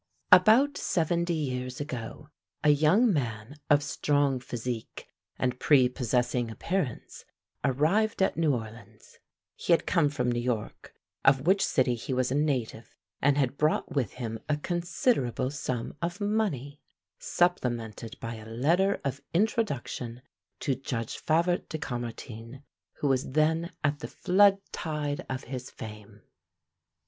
[0.31, 2.29] About seventy years ago
[2.63, 7.23] a young man of strong physique and prepossessing appearance
[7.63, 9.19] arrived at New Orleans.
[9.55, 13.59] He had come from New York, of which city he was a native, and had
[13.59, 16.81] brought with him a considerable sum of money,
[17.19, 20.23] supplemented by a letter of introduction
[20.61, 22.63] to Judge Favart de Caumartin,
[22.93, 26.23] who was then at the flood tide of his fame.